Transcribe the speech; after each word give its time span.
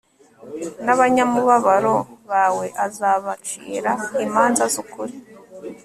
n'abanyamubabaro 0.85 1.95
bawe 2.31 2.65
azabacira 2.85 3.91
imanza 4.25 4.63
z'ukuri 4.73 5.15